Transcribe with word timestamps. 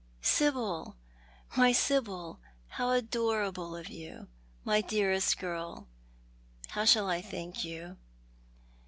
"Sibyl, 0.23 0.95
my 1.55 1.71
Sibyl, 1.71 2.39
how 2.69 2.89
adorable 2.89 3.75
of 3.75 3.87
you. 3.89 4.29
My 4.63 4.81
dearest 4.81 5.37
girl/how 5.37 6.85
shall 6.85 7.07
I 7.07 7.21
thank 7.21 7.63
you 7.63 7.97